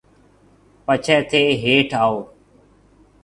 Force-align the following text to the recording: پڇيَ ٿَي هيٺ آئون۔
پڇيَ 0.85 1.17
ٿَي 1.29 1.43
هيٺ 1.61 1.89
آئون۔ 2.01 2.21